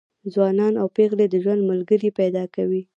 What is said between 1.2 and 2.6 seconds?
د ژوند ملګري پیدا